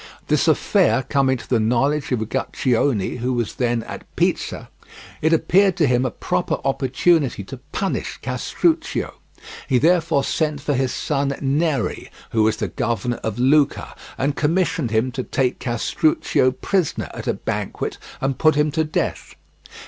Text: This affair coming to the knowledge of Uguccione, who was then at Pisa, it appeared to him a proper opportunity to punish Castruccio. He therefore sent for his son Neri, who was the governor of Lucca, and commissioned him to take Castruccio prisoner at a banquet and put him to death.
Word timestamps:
This 0.29 0.47
affair 0.47 1.03
coming 1.03 1.37
to 1.37 1.47
the 1.47 1.59
knowledge 1.59 2.11
of 2.11 2.21
Uguccione, 2.21 3.19
who 3.19 3.33
was 3.33 3.53
then 3.53 3.83
at 3.83 4.03
Pisa, 4.15 4.67
it 5.21 5.31
appeared 5.31 5.77
to 5.77 5.85
him 5.85 6.07
a 6.07 6.09
proper 6.09 6.55
opportunity 6.65 7.43
to 7.43 7.59
punish 7.71 8.17
Castruccio. 8.23 9.13
He 9.69 9.77
therefore 9.77 10.23
sent 10.23 10.59
for 10.59 10.73
his 10.73 10.91
son 10.91 11.35
Neri, 11.39 12.09
who 12.31 12.41
was 12.41 12.57
the 12.57 12.69
governor 12.69 13.17
of 13.17 13.37
Lucca, 13.37 13.95
and 14.17 14.35
commissioned 14.35 14.89
him 14.89 15.11
to 15.11 15.21
take 15.21 15.59
Castruccio 15.59 16.49
prisoner 16.49 17.11
at 17.13 17.27
a 17.27 17.35
banquet 17.35 17.99
and 18.21 18.39
put 18.39 18.55
him 18.55 18.71
to 18.71 18.83
death. 18.83 19.35